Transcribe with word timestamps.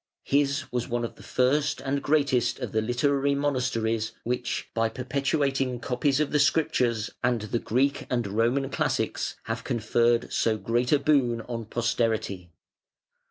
His 0.23 0.63
was 0.71 0.87
one 0.87 1.05
of 1.05 1.13
the 1.13 1.21
first 1.21 1.79
and 1.79 2.01
greatest 2.01 2.57
of 2.57 2.71
the 2.71 2.81
literary 2.81 3.35
monasteries 3.35 4.13
which, 4.23 4.67
by 4.73 4.89
perpetuating 4.89 5.79
copies 5.79 6.19
of 6.19 6.31
the 6.31 6.39
Scriptures, 6.39 7.11
and 7.23 7.41
the 7.41 7.59
Greek 7.59 8.07
and 8.09 8.25
Roman 8.25 8.71
classics, 8.71 9.35
have 9.43 9.63
conferred 9.63 10.33
so 10.33 10.57
great 10.57 10.91
a 10.91 10.97
boon 10.97 11.41
on 11.41 11.65
posterity. 11.65 12.49